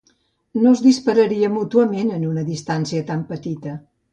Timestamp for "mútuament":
1.57-2.11